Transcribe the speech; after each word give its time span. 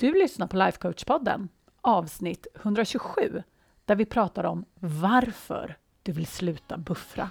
Du 0.00 0.12
lyssnar 0.12 0.46
på 0.46 0.56
Lifecoach-podden, 0.56 1.48
avsnitt 1.80 2.46
127, 2.62 3.42
där 3.84 3.96
vi 3.96 4.04
pratar 4.04 4.44
om 4.44 4.64
varför 4.74 5.76
du 6.02 6.12
vill 6.12 6.26
sluta 6.26 6.78
buffra. 6.78 7.30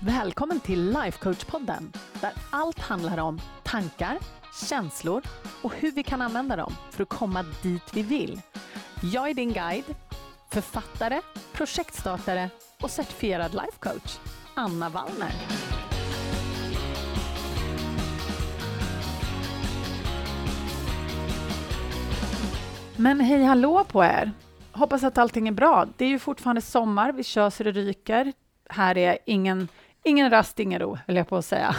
Välkommen 0.00 0.60
till 0.60 0.96
Lifecoach-podden, 0.96 1.96
där 2.20 2.32
allt 2.50 2.78
handlar 2.78 3.18
om 3.18 3.40
tankar, 3.62 4.18
känslor 4.68 5.22
och 5.62 5.74
hur 5.74 5.92
vi 5.92 6.02
kan 6.02 6.22
använda 6.22 6.56
dem 6.56 6.72
för 6.90 7.02
att 7.02 7.08
komma 7.08 7.44
dit 7.62 7.94
vi 7.94 8.02
vill. 8.02 8.40
Jag 9.02 9.30
är 9.30 9.34
din 9.34 9.52
guide, 9.52 9.94
författare, 10.50 11.20
projektstartare 11.52 12.50
och 12.82 12.90
certifierad 12.90 13.52
lifecoach, 13.52 14.18
Anna 14.54 14.88
Wallner. 14.88 15.73
Men 23.04 23.20
hej 23.20 23.44
hallå 23.44 23.84
på 23.84 24.04
er! 24.04 24.32
Hoppas 24.72 25.04
att 25.04 25.18
allting 25.18 25.48
är 25.48 25.52
bra. 25.52 25.86
Det 25.96 26.04
är 26.04 26.08
ju 26.08 26.18
fortfarande 26.18 26.60
sommar, 26.60 27.12
vi 27.12 27.24
kör 27.24 27.50
så 27.50 27.62
det 27.62 27.72
ryker. 27.72 28.32
Här 28.68 28.98
är 28.98 29.18
ingen, 29.26 29.68
ingen 30.04 30.30
rast, 30.30 30.60
ingen 30.60 30.80
ro, 30.80 30.98
höll 31.06 31.16
jag 31.16 31.28
på 31.28 31.36
att 31.36 31.44
säga. 31.44 31.76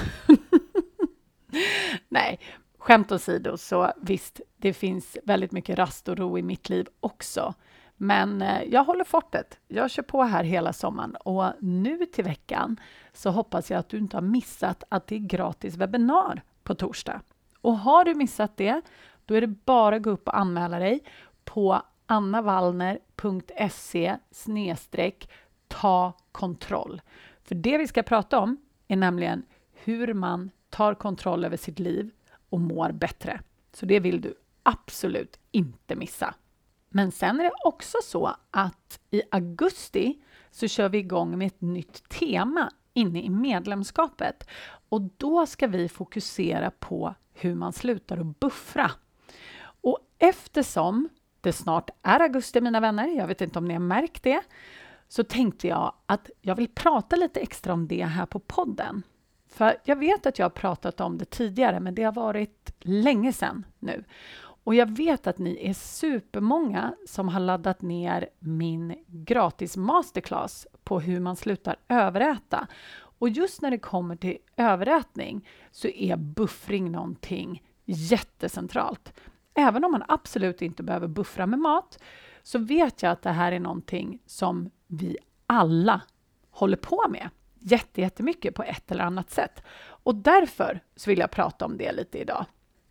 Nej, 2.09 2.39
skämt 2.77 3.11
åsido, 3.11 3.57
så 3.57 3.91
visst, 4.01 4.41
det 4.57 4.73
finns 4.73 5.17
väldigt 5.23 5.51
mycket 5.51 5.77
rast 5.77 6.07
och 6.07 6.17
ro 6.17 6.37
i 6.37 6.41
mitt 6.41 6.69
liv 6.69 6.87
också. 6.99 7.53
Men 7.95 8.41
eh, 8.41 8.63
jag 8.63 8.83
håller 8.83 9.03
fortet. 9.03 9.59
Jag 9.67 9.91
kör 9.91 10.03
på 10.03 10.23
här 10.23 10.43
hela 10.43 10.73
sommaren 10.73 11.15
och 11.15 11.45
nu 11.59 12.05
till 12.05 12.23
veckan 12.23 12.79
så 13.13 13.29
hoppas 13.29 13.71
jag 13.71 13.79
att 13.79 13.89
du 13.89 13.97
inte 13.97 14.17
har 14.17 14.21
missat 14.21 14.83
att 14.89 15.07
det 15.07 15.15
är 15.15 15.19
gratis 15.19 15.75
webbinar 15.75 16.41
på 16.63 16.75
torsdag. 16.75 17.21
Och 17.61 17.77
har 17.77 18.05
du 18.05 18.15
missat 18.15 18.57
det, 18.57 18.81
då 19.25 19.35
är 19.35 19.41
det 19.41 19.47
bara 19.47 19.95
att 19.95 20.01
gå 20.01 20.09
upp 20.09 20.27
och 20.27 20.37
anmäla 20.37 20.79
dig 20.79 21.03
på 21.43 21.81
annavallner.se 22.05 24.17
ta 25.67 26.13
kontroll. 26.31 27.01
För 27.43 27.55
det 27.55 27.77
vi 27.77 27.87
ska 27.87 28.03
prata 28.03 28.39
om 28.39 28.57
är 28.87 28.95
nämligen 28.95 29.45
hur 29.73 30.13
man 30.13 30.51
tar 30.69 30.93
kontroll 30.93 31.45
över 31.45 31.57
sitt 31.57 31.79
liv 31.79 32.11
och 32.49 32.59
mår 32.59 32.91
bättre. 32.91 33.41
Så 33.73 33.85
det 33.85 33.99
vill 33.99 34.21
du 34.21 34.35
absolut 34.63 35.39
inte 35.51 35.95
missa. 35.95 36.35
Men 36.89 37.11
sen 37.11 37.39
är 37.39 37.43
det 37.43 37.51
också 37.65 37.97
så 38.03 38.35
att 38.51 38.99
i 39.11 39.21
augusti 39.31 40.21
så 40.51 40.67
kör 40.67 40.89
vi 40.89 40.97
igång 40.97 41.37
med 41.37 41.47
ett 41.47 41.61
nytt 41.61 42.09
tema 42.09 42.71
inne 42.93 43.23
i 43.23 43.29
medlemskapet 43.29 44.47
och 44.89 45.01
då 45.01 45.45
ska 45.45 45.67
vi 45.67 45.89
fokusera 45.89 46.71
på 46.71 47.15
hur 47.33 47.55
man 47.55 47.73
slutar 47.73 48.17
att 48.17 48.39
buffra. 48.39 48.91
Eftersom 50.19 51.09
det 51.41 51.53
snart 51.53 51.89
är 52.01 52.19
augusti, 52.19 52.61
mina 52.61 52.79
vänner, 52.79 53.07
jag 53.07 53.27
vet 53.27 53.41
inte 53.41 53.59
om 53.59 53.65
ni 53.65 53.73
har 53.73 53.81
märkt 53.81 54.23
det, 54.23 54.41
så 55.07 55.23
tänkte 55.23 55.67
jag 55.67 55.93
att 56.05 56.29
jag 56.41 56.55
vill 56.55 56.67
prata 56.67 57.15
lite 57.15 57.39
extra 57.39 57.73
om 57.73 57.87
det 57.87 58.05
här 58.05 58.25
på 58.25 58.39
podden. 58.39 59.03
För 59.47 59.77
jag 59.83 59.95
vet 59.95 60.25
att 60.25 60.39
jag 60.39 60.45
har 60.45 60.49
pratat 60.49 61.01
om 61.01 61.17
det 61.17 61.25
tidigare, 61.25 61.79
men 61.79 61.95
det 61.95 62.03
har 62.03 62.11
varit 62.11 62.71
länge 62.79 63.33
sedan 63.33 63.65
nu. 63.79 64.03
Och 64.65 64.75
jag 64.75 64.97
vet 64.97 65.27
att 65.27 65.37
ni 65.37 65.69
är 65.69 65.73
supermånga 65.73 66.95
som 67.07 67.29
har 67.29 67.39
laddat 67.39 67.81
ner 67.81 68.29
min 68.39 68.95
gratis 69.07 69.77
masterclass 69.77 70.67
på 70.83 70.99
hur 70.99 71.19
man 71.19 71.35
slutar 71.35 71.75
överäta. 71.87 72.67
Och 72.95 73.29
just 73.29 73.61
när 73.61 73.71
det 73.71 73.79
kommer 73.79 74.15
till 74.15 74.37
överätning 74.57 75.47
så 75.71 75.87
är 75.87 76.15
buffring 76.15 76.91
någonting 76.91 77.63
jättecentralt. 77.85 79.13
Även 79.55 79.83
om 79.83 79.91
man 79.91 80.03
absolut 80.07 80.61
inte 80.61 80.83
behöver 80.83 81.07
buffra 81.07 81.45
med 81.45 81.59
mat 81.59 81.99
så 82.43 82.59
vet 82.59 83.03
jag 83.03 83.11
att 83.11 83.21
det 83.21 83.31
här 83.31 83.51
är 83.51 83.59
någonting 83.59 84.19
som 84.25 84.69
vi 84.87 85.17
alla 85.47 86.01
håller 86.51 86.77
på 86.77 87.05
med 87.09 87.29
jättemycket 87.93 88.55
på 88.55 88.63
ett 88.63 88.91
eller 88.91 89.03
annat 89.03 89.31
sätt. 89.31 89.63
Och 89.87 90.15
därför 90.15 90.79
så 90.95 91.09
vill 91.09 91.19
jag 91.19 91.31
prata 91.31 91.65
om 91.65 91.77
det 91.77 91.91
lite 91.91 92.17
idag. 92.17 92.45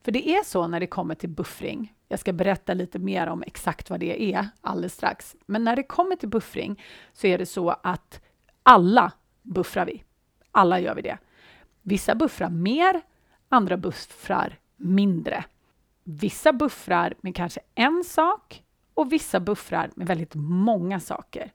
För 0.05 0.13
det 0.13 0.29
är 0.29 0.45
så 0.45 0.67
när 0.67 0.81
det 0.81 0.87
kommer 0.87 1.15
till 1.15 1.29
buffring. 1.29 1.95
Jag 2.09 2.21
ska 2.21 2.33
berätta 2.33 2.75
lite 2.75 2.99
mer 2.99 3.27
om 3.27 3.43
exakt 3.43 3.91
vad 3.91 4.01
det 4.01 4.35
är 4.35 4.49
alldeles 4.61 4.95
strax. 4.95 5.37
Men 5.47 5.65
när 5.65 5.77
det 5.77 5.83
kommer 5.83 6.17
till 6.17 6.29
buffring 6.29 6.83
så 7.13 7.27
är 7.27 7.39
det 7.39 7.47
så 7.47 7.71
att 7.71 8.21
alla 8.63 9.13
buffrar 9.43 9.87
vi. 9.87 10.05
Alla 10.51 10.81
gör 10.81 10.95
vi 10.95 11.03
det. 11.03 11.19
Vissa 11.83 12.15
buffrar 12.15 12.51
mer, 12.51 13.01
andra 13.49 13.77
buffrar 13.77 14.59
mindre. 14.77 15.45
Vissa 16.05 16.53
buffrar 16.53 17.15
med 17.21 17.37
kanske 17.37 17.61
en 17.75 18.05
sak 18.05 18.65
och 18.95 19.13
vissa 19.13 19.41
buffrar 19.41 19.91
med 19.95 20.07
väldigt 20.07 20.35
många 20.35 21.01
saker. 21.01 21.53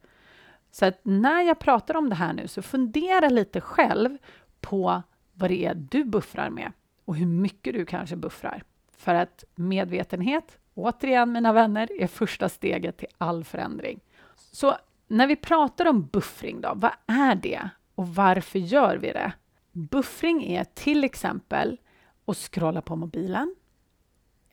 Så 0.71 0.85
att 0.85 0.99
när 1.03 1.41
jag 1.41 1.59
pratar 1.59 1.95
om 1.95 2.09
det 2.09 2.15
här 2.15 2.33
nu, 2.33 2.47
så 2.47 2.61
fundera 2.61 3.29
lite 3.29 3.61
själv 3.61 4.17
på 4.61 5.03
vad 5.33 5.49
det 5.49 5.65
är 5.65 5.75
du 5.75 6.03
buffrar 6.03 6.49
med 6.49 6.71
och 7.05 7.15
hur 7.15 7.25
mycket 7.25 7.73
du 7.73 7.85
kanske 7.85 8.15
buffrar. 8.15 8.63
För 8.97 9.15
att 9.15 9.43
medvetenhet, 9.55 10.57
återigen 10.73 11.31
mina 11.31 11.53
vänner, 11.53 12.01
är 12.01 12.07
första 12.07 12.49
steget 12.49 12.97
till 12.97 13.07
all 13.17 13.43
förändring. 13.43 13.99
Så 14.35 14.75
när 15.07 15.27
vi 15.27 15.35
pratar 15.35 15.85
om 15.85 16.05
buffring 16.05 16.61
då, 16.61 16.71
vad 16.75 16.91
är 17.07 17.35
det 17.35 17.69
och 17.95 18.07
varför 18.07 18.59
gör 18.59 18.97
vi 18.97 19.11
det? 19.11 19.31
Buffring 19.71 20.43
är 20.43 20.63
till 20.63 21.03
exempel 21.03 21.77
att 22.25 22.37
scrolla 22.37 22.81
på 22.81 22.95
mobilen 22.95 23.55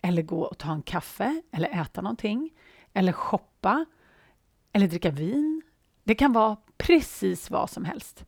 eller 0.06 0.22
gå 0.22 0.42
och 0.42 0.58
ta 0.58 0.72
en 0.72 0.82
kaffe 0.82 1.42
eller 1.52 1.68
äta 1.68 2.02
någonting 2.02 2.50
eller 2.92 3.12
shoppa 3.12 3.84
eller 4.72 4.88
dricka 4.88 5.10
vin. 5.10 5.62
Det 6.04 6.14
kan 6.14 6.32
vara 6.32 6.56
precis 6.76 7.50
vad 7.50 7.70
som 7.70 7.84
helst. 7.84 8.24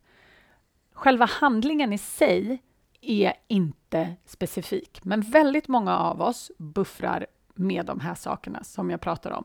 Själva 0.93 1.25
handlingen 1.25 1.93
i 1.93 1.97
sig 1.97 2.63
är 3.01 3.33
inte 3.47 4.15
specifik, 4.25 4.99
men 5.03 5.21
väldigt 5.21 5.67
många 5.67 5.97
av 5.97 6.21
oss 6.21 6.51
buffrar 6.57 7.27
med 7.55 7.85
de 7.85 7.99
här 7.99 8.15
sakerna 8.15 8.63
som 8.63 8.89
jag 8.89 9.01
pratar 9.01 9.31
om. 9.31 9.43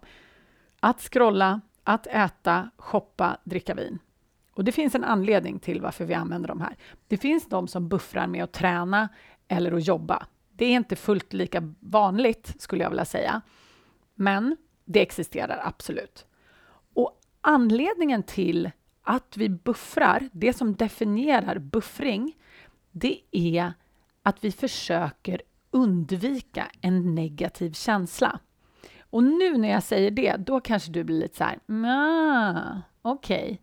Att 0.81 1.01
scrolla, 1.01 1.61
att 1.85 2.07
äta, 2.07 2.71
shoppa, 2.77 3.37
dricka 3.45 3.75
vin. 3.75 3.99
Och 4.53 4.65
det 4.65 4.73
finns 4.73 4.95
en 4.95 5.05
anledning 5.05 5.59
till 5.59 5.81
varför 5.81 6.05
vi 6.05 6.15
använder 6.15 6.49
de 6.49 6.61
här. 6.61 6.77
Det 7.09 7.17
finns 7.17 7.49
de 7.49 7.69
som 7.69 7.89
buffrar 7.89 8.27
med 8.27 8.45
att 8.45 8.53
träna 8.53 9.09
eller 9.49 9.73
att 9.73 9.87
jobba. 9.87 10.27
Det 10.57 10.65
är 10.65 10.77
inte 10.77 10.97
fullt 10.97 11.33
lika 11.33 11.75
vanligt, 11.81 12.55
skulle 12.59 12.83
jag 12.83 12.91
vilja 12.91 13.05
säga. 13.05 13.41
Men 14.15 14.57
det 14.85 15.03
existerar 15.03 15.61
absolut. 15.65 16.27
Och 16.95 17.21
anledningen 17.41 18.23
till 18.23 18.71
att 19.03 19.37
vi 19.37 19.49
buffrar, 19.49 20.29
det 20.33 20.53
som 20.53 20.75
definierar 20.75 21.59
buffring, 21.59 22.37
det 22.91 23.21
är 23.31 23.73
att 24.23 24.45
vi 24.45 24.53
försöker 24.53 25.43
undvika 25.71 26.71
en 26.81 27.15
negativ 27.15 27.73
känsla. 27.73 28.41
Och 29.01 29.25
nu 29.25 29.59
när 29.59 29.69
jag 29.69 29.83
säger 29.83 30.11
det, 30.11 30.37
då 30.37 30.61
kanske 30.61 30.93
du 30.93 31.05
blir 31.05 31.21
lite 31.21 31.37
så 31.37 31.45
här, 31.45 31.59
okej. 33.03 33.45
Okay. 33.45 33.59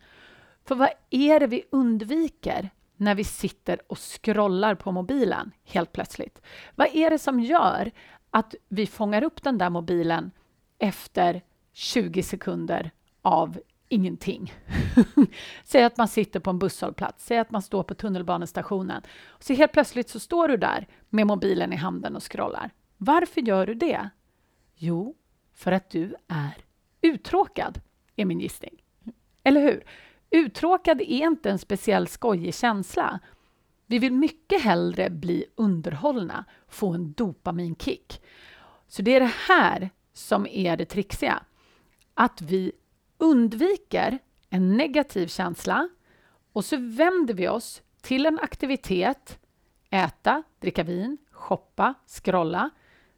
För 0.65 0.75
vad 0.75 0.89
är 1.09 1.39
det 1.39 1.47
vi 1.47 1.63
undviker 1.71 2.69
när 3.01 3.15
vi 3.15 3.23
sitter 3.23 3.91
och 3.91 3.97
scrollar 3.97 4.75
på 4.75 4.91
mobilen 4.91 5.51
helt 5.63 5.91
plötsligt? 5.91 6.41
Vad 6.75 6.95
är 6.95 7.09
det 7.09 7.19
som 7.19 7.39
gör 7.39 7.91
att 8.29 8.55
vi 8.69 8.87
fångar 8.87 9.23
upp 9.23 9.43
den 9.43 9.57
där 9.57 9.69
mobilen 9.69 10.31
efter 10.79 11.41
20 11.73 12.23
sekunder 12.23 12.91
av 13.21 13.59
ingenting. 13.89 14.53
Säg 15.63 15.83
att 15.83 15.97
man 15.97 16.07
sitter 16.07 16.39
på 16.39 16.49
en 16.49 16.59
busshållplats, 16.59 17.25
säg 17.25 17.37
att 17.37 17.51
man 17.51 17.61
står 17.61 17.83
på 17.83 17.93
tunnelbanestationen. 17.93 19.01
Så 19.39 19.53
helt 19.53 19.71
plötsligt 19.71 20.09
så 20.09 20.19
står 20.19 20.47
du 20.47 20.57
där 20.57 20.87
med 21.09 21.27
mobilen 21.27 21.73
i 21.73 21.75
handen 21.75 22.15
och 22.15 22.31
scrollar. 22.31 22.71
Varför 22.97 23.41
gör 23.41 23.67
du 23.67 23.73
det? 23.73 24.09
Jo, 24.75 25.15
för 25.53 25.71
att 25.71 25.89
du 25.89 26.15
är 26.27 26.57
uttråkad, 27.01 27.81
är 28.15 28.25
min 28.25 28.39
gissning. 28.39 28.83
Eller 29.43 29.61
hur? 29.61 29.83
Uttråkad 30.31 31.01
är 31.01 31.27
inte 31.27 31.49
en 31.49 31.59
speciell 31.59 32.07
skojig 32.07 32.55
känsla. 32.55 33.19
Vi 33.85 33.99
vill 33.99 34.13
mycket 34.13 34.61
hellre 34.61 35.09
bli 35.09 35.45
underhållna, 35.55 36.45
få 36.67 36.93
en 36.93 37.13
dopaminkick. 37.13 38.21
Så 38.87 39.01
det 39.01 39.15
är 39.15 39.19
det 39.19 39.33
här 39.47 39.89
som 40.13 40.47
är 40.47 40.77
det 40.77 40.85
trixiga. 40.85 41.43
Att 42.13 42.41
vi 42.41 42.71
undviker 43.17 44.19
en 44.49 44.77
negativ 44.77 45.27
känsla 45.27 45.89
och 46.53 46.65
så 46.65 46.77
vänder 46.77 47.33
vi 47.33 47.47
oss 47.47 47.81
till 48.01 48.25
en 48.25 48.39
aktivitet, 48.39 49.39
äta, 49.89 50.43
dricka 50.59 50.83
vin, 50.83 51.17
shoppa, 51.31 51.93
scrolla, 52.07 52.69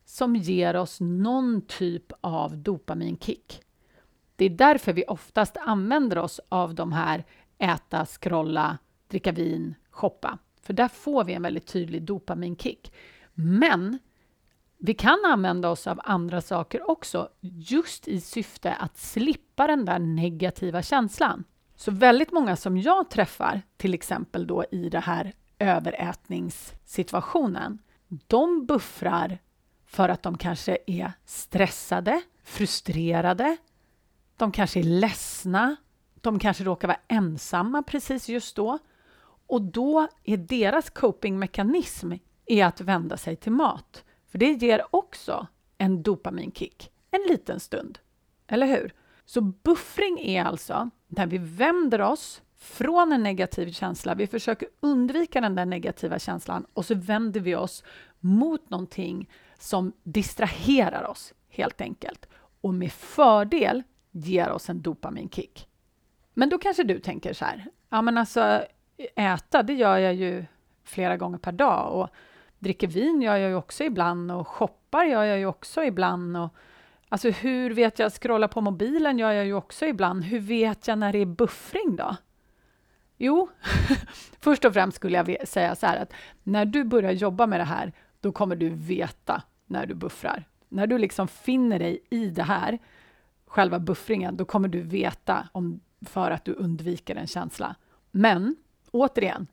som 0.05 0.35
ger 0.35 0.75
oss 0.75 0.97
någon 1.01 1.61
typ 1.61 2.11
av 2.21 2.57
dopaminkick. 2.57 3.61
Det 4.35 4.45
är 4.45 4.49
därför 4.49 4.93
vi 4.93 5.03
oftast 5.07 5.57
använder 5.57 6.17
oss 6.17 6.39
av 6.49 6.75
de 6.75 6.91
här 6.91 7.23
äta, 7.57 8.05
scrolla, 8.05 8.77
dricka 9.07 9.31
vin, 9.31 9.75
shoppa. 9.89 10.37
För 10.61 10.73
där 10.73 10.87
får 10.87 11.23
vi 11.23 11.33
en 11.33 11.41
väldigt 11.41 11.67
tydlig 11.67 12.03
dopaminkick. 12.03 12.93
Men 13.33 13.99
Vi 14.85 14.93
kan 14.93 15.25
använda 15.25 15.69
oss 15.69 15.87
av 15.87 16.01
andra 16.03 16.41
saker 16.41 16.89
också, 16.89 17.29
just 17.41 18.07
i 18.07 18.21
syfte 18.21 18.73
att 18.73 18.97
slippa 18.97 19.67
den 19.67 19.85
där 19.85 19.99
negativa 19.99 20.81
känslan. 20.81 21.43
Så 21.75 21.91
väldigt 21.91 22.31
många 22.31 22.55
som 22.55 22.77
jag 22.77 23.09
träffar, 23.09 23.61
till 23.77 23.93
exempel 23.93 24.47
då 24.47 24.65
i 24.71 24.89
den 24.89 25.01
här 25.01 25.33
överätningssituationen, 25.59 27.79
de 28.07 28.65
buffrar 28.65 29.37
för 29.85 30.09
att 30.09 30.23
de 30.23 30.37
kanske 30.37 30.77
är 30.87 31.11
stressade, 31.25 32.21
frustrerade, 32.43 33.57
de 34.37 34.51
kanske 34.51 34.79
är 34.79 34.83
ledsna, 34.83 35.75
de 36.21 36.39
kanske 36.39 36.63
råkar 36.63 36.87
vara 36.87 36.99
ensamma 37.07 37.83
precis 37.83 38.29
just 38.29 38.55
då. 38.55 38.79
Och 39.47 39.61
då 39.61 40.07
är 40.23 40.37
deras 40.37 40.89
copingmekanism 40.89 42.11
är 42.45 42.65
att 42.65 42.81
vända 42.81 43.17
sig 43.17 43.35
till 43.35 43.51
mat. 43.51 44.03
För 44.31 44.37
det 44.37 44.51
ger 44.51 44.95
också 44.95 45.47
en 45.77 46.03
dopaminkick, 46.03 46.91
en 47.11 47.21
liten 47.29 47.59
stund. 47.59 47.99
Eller 48.47 48.67
hur? 48.67 48.93
Så 49.25 49.41
buffring 49.41 50.19
är 50.19 50.43
alltså 50.43 50.89
när 51.07 51.27
vi 51.27 51.37
vänder 51.37 52.01
oss 52.01 52.41
från 52.55 53.11
en 53.11 53.23
negativ 53.23 53.71
känsla, 53.71 54.15
vi 54.15 54.27
försöker 54.27 54.67
undvika 54.79 55.41
den 55.41 55.55
där 55.55 55.65
negativa 55.65 56.19
känslan 56.19 56.65
och 56.73 56.85
så 56.85 56.95
vänder 56.95 57.39
vi 57.39 57.55
oss 57.55 57.83
mot 58.19 58.69
någonting 58.69 59.29
som 59.59 59.93
distraherar 60.03 61.07
oss 61.07 61.33
helt 61.49 61.81
enkelt 61.81 62.29
och 62.61 62.73
med 62.73 62.91
fördel 62.91 63.83
ger 64.13 64.51
oss 64.51 64.69
en 64.69 64.81
dopaminkick. 64.81 65.67
Men 66.33 66.49
då 66.49 66.57
kanske 66.57 66.83
du 66.83 66.99
tänker 66.99 67.33
så 67.33 67.45
här, 67.45 67.65
ja 67.89 68.01
men 68.01 68.17
alltså 68.17 68.65
äta, 69.15 69.63
det 69.63 69.73
gör 69.73 69.97
jag 69.97 70.13
ju 70.13 70.45
flera 70.83 71.17
gånger 71.17 71.37
per 71.37 71.51
dag 71.51 71.93
och 71.93 72.09
dricker 72.59 72.87
vin 72.87 73.21
gör 73.21 73.35
jag 73.35 73.49
ju 73.49 73.55
också 73.55 73.83
ibland 73.83 74.31
och 74.31 74.47
shoppar 74.47 75.05
gör 75.05 75.23
jag 75.23 75.39
ju 75.39 75.45
också 75.45 75.83
ibland 75.83 76.37
och 76.37 76.49
alltså 77.09 77.29
hur 77.29 77.73
vet 77.73 77.99
jag, 77.99 78.13
scrolla 78.13 78.47
på 78.47 78.61
mobilen 78.61 79.19
gör 79.19 79.31
jag 79.31 79.45
ju 79.45 79.53
också 79.53 79.85
ibland. 79.85 80.23
Hur 80.23 80.39
vet 80.39 80.87
jag 80.87 80.97
när 80.97 81.11
det 81.11 81.19
är 81.19 81.25
buffring 81.25 81.95
då? 81.95 82.15
Jo, 83.17 83.49
först 84.39 84.65
och 84.65 84.73
främst 84.73 84.97
skulle 84.97 85.17
jag 85.17 85.47
säga 85.47 85.75
så 85.75 85.87
här 85.87 85.97
att 85.97 86.13
när 86.43 86.65
du 86.65 86.83
börjar 86.83 87.11
jobba 87.11 87.47
med 87.47 87.59
det 87.59 87.63
här, 87.63 87.93
då 88.19 88.31
kommer 88.31 88.55
du 88.55 88.69
veta 88.69 89.43
när 89.65 89.85
du 89.85 89.93
buffrar. 89.93 90.47
När 90.69 90.87
du 90.87 90.97
liksom 90.97 91.27
finner 91.27 91.79
dig 91.79 91.99
i 92.09 92.25
det 92.25 92.43
här, 92.43 92.79
själva 93.53 93.79
buffringen, 93.79 94.37
då 94.37 94.45
kommer 94.45 94.67
du 94.67 94.81
veta 94.81 95.49
om, 95.51 95.81
för 96.01 96.31
att 96.31 96.45
du 96.45 96.53
undviker 96.53 97.15
en 97.15 97.27
känsla. 97.27 97.75
Men 98.11 98.55
återigen, 98.91 99.47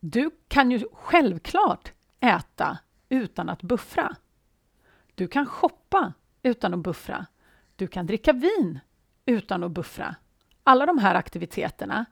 du 0.00 0.30
kan 0.48 0.70
ju 0.70 0.84
självklart 0.92 1.92
äta 2.20 2.78
utan 3.08 3.48
att 3.48 3.62
buffra. 3.62 4.16
Du 5.14 5.28
kan 5.28 5.46
shoppa 5.46 6.12
utan 6.42 6.74
att 6.74 6.80
buffra. 6.80 7.26
Du 7.76 7.86
kan 7.86 8.06
dricka 8.06 8.32
vin 8.32 8.80
utan 9.26 9.64
att 9.64 9.70
buffra. 9.70 10.14
Alla 10.62 10.86
de 10.86 10.98
här 10.98 11.14
aktiviteterna 11.14 12.04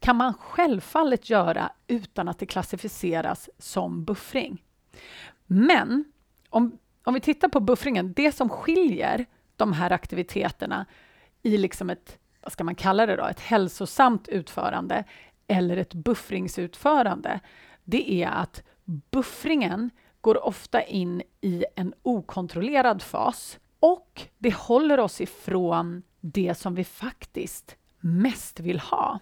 kan 0.00 0.16
man 0.16 0.34
självfallet 0.34 1.30
göra 1.30 1.72
utan 1.86 2.28
att 2.28 2.38
det 2.38 2.46
klassificeras 2.46 3.50
som 3.58 4.04
buffring. 4.04 4.62
Men 5.46 6.04
om, 6.50 6.78
om 7.04 7.14
vi 7.14 7.20
tittar 7.20 7.48
på 7.48 7.60
buffringen, 7.60 8.12
det 8.12 8.32
som 8.32 8.48
skiljer 8.48 9.26
de 9.56 9.72
här 9.72 9.90
aktiviteterna 9.90 10.86
i 11.42 11.58
liksom 11.58 11.90
ett, 11.90 12.18
vad 12.42 12.52
ska 12.52 12.64
man 12.64 12.74
kalla 12.74 13.06
det 13.06 13.16
då, 13.16 13.24
ett 13.24 13.40
hälsosamt 13.40 14.28
utförande 14.28 15.04
eller 15.46 15.76
ett 15.76 15.94
buffringsutförande, 15.94 17.40
det 17.84 18.22
är 18.22 18.28
att 18.28 18.62
buffringen 18.84 19.90
går 20.20 20.46
ofta 20.46 20.82
in 20.82 21.22
i 21.40 21.64
en 21.76 21.94
okontrollerad 22.02 23.02
fas 23.02 23.58
och 23.80 24.22
det 24.38 24.54
håller 24.54 25.00
oss 25.00 25.20
ifrån 25.20 26.02
det 26.20 26.54
som 26.54 26.74
vi 26.74 26.84
faktiskt 26.84 27.76
mest 28.00 28.60
vill 28.60 28.80
ha. 28.80 29.18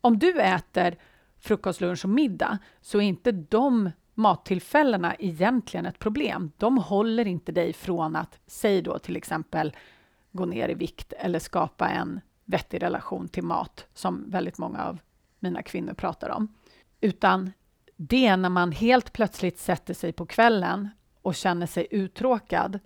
Om 0.00 0.18
du 0.18 0.40
äter 0.40 0.96
frukost, 1.38 1.80
lunch 1.80 2.04
och 2.04 2.10
middag 2.10 2.58
så 2.80 2.98
är 2.98 3.02
inte 3.02 3.32
de 3.32 3.90
mattillfällena 4.18 5.14
egentligen 5.18 5.86
ett 5.86 5.98
problem. 5.98 6.52
De 6.56 6.78
håller 6.78 7.26
inte 7.26 7.52
dig 7.52 7.72
från 7.72 8.16
att, 8.16 8.38
säg 8.46 8.82
då 8.82 8.98
till 8.98 9.16
exempel, 9.16 9.76
gå 10.32 10.44
ner 10.44 10.68
i 10.68 10.74
vikt 10.74 11.12
eller 11.12 11.38
skapa 11.38 11.88
en 11.88 12.20
vettig 12.44 12.82
relation 12.82 13.28
till 13.28 13.42
mat, 13.42 13.86
som 13.94 14.30
väldigt 14.30 14.58
många 14.58 14.84
av 14.84 14.98
mina 15.38 15.62
kvinnor 15.62 15.94
pratar 15.94 16.28
om. 16.28 16.54
Utan 17.00 17.52
det 17.96 18.26
är 18.26 18.36
när 18.36 18.48
man 18.48 18.72
helt 18.72 19.12
plötsligt 19.12 19.58
sätter 19.58 19.94
sig 19.94 20.12
på 20.12 20.26
kvällen 20.26 20.88
och 21.22 21.34
känner 21.34 21.66
sig 21.66 21.86
uttråkad 21.90 22.78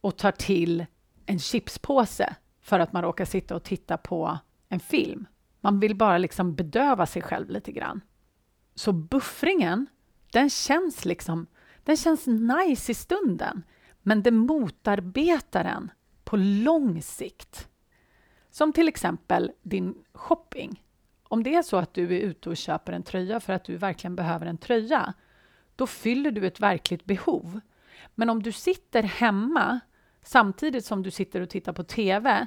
och 0.00 0.16
tar 0.16 0.32
till 0.32 0.86
en 1.26 1.38
chipspåse 1.38 2.34
för 2.60 2.80
att 2.80 2.92
man 2.92 3.02
råkar 3.02 3.24
sitta 3.24 3.56
och 3.56 3.62
titta 3.62 3.96
på 3.96 4.38
en 4.68 4.80
film. 4.80 5.26
Man 5.60 5.80
vill 5.80 5.96
bara 5.96 6.18
liksom 6.18 6.54
bedöva 6.54 7.06
sig 7.06 7.22
själv 7.22 7.50
lite 7.50 7.72
grann. 7.72 8.00
Så 8.74 8.92
buffringen, 8.92 9.86
den 10.32 10.50
känns 10.50 11.04
liksom, 11.04 11.46
den 11.84 11.96
känns 11.96 12.26
nice 12.26 12.92
i 12.92 12.94
stunden, 12.94 13.62
men 14.02 14.22
det 14.22 14.30
motarbetar 14.30 15.64
en 15.64 15.90
på 16.24 16.36
lång 16.36 17.02
sikt. 17.02 17.68
Som 18.50 18.72
till 18.72 18.88
exempel 18.88 19.52
din 19.62 19.94
shopping. 20.12 20.84
Om 21.28 21.42
det 21.42 21.54
är 21.54 21.62
så 21.62 21.76
att 21.76 21.94
du 21.94 22.16
är 22.16 22.20
ute 22.20 22.50
och 22.50 22.56
köper 22.56 22.92
en 22.92 23.02
tröja 23.02 23.40
för 23.40 23.52
att 23.52 23.64
du 23.64 23.76
verkligen 23.76 24.16
behöver 24.16 24.46
en 24.46 24.58
tröja, 24.58 25.14
då 25.76 25.86
fyller 25.86 26.30
du 26.30 26.46
ett 26.46 26.60
verkligt 26.60 27.04
behov. 27.04 27.60
Men 28.14 28.30
om 28.30 28.42
du 28.42 28.52
sitter 28.52 29.02
hemma 29.02 29.80
samtidigt 30.22 30.84
som 30.84 31.02
du 31.02 31.10
sitter 31.10 31.40
och 31.40 31.50
tittar 31.50 31.72
på 31.72 31.84
TV 31.84 32.46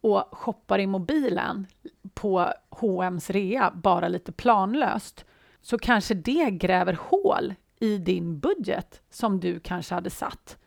och 0.00 0.24
shoppar 0.32 0.78
i 0.78 0.86
mobilen 0.86 1.66
på 2.14 2.52
H&M's 2.70 3.32
rea, 3.32 3.70
bara 3.74 4.08
lite 4.08 4.32
planlöst, 4.32 5.24
så 5.60 5.78
kanske 5.78 6.14
det 6.14 6.50
gräver 6.50 6.92
hål 6.92 7.54
i 7.80 7.98
din 7.98 8.38
budget 8.38 9.02
som 9.10 9.40
du 9.40 9.60
kanske 9.60 9.94
hade 9.94 10.10
satt. 10.10 10.58